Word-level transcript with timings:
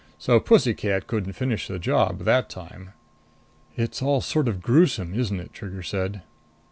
So 0.17 0.39
pussy 0.39 0.73
cat 0.73 1.05
couldn't 1.05 1.33
finish 1.33 1.67
the 1.67 1.77
job 1.77 2.21
that 2.21 2.49
time." 2.49 2.89
"It's 3.75 4.01
all 4.01 4.19
sort 4.19 4.47
of 4.47 4.59
gruesome, 4.59 5.13
isn't 5.13 5.39
it?" 5.39 5.53
Trigger 5.53 5.83
said. 5.83 6.23